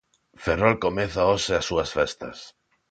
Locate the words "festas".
1.97-2.37